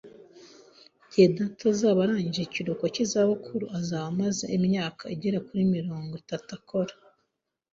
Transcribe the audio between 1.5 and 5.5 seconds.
azaba arangije ikiruhuko cy'izabukuru, azaba amaze imyaka igera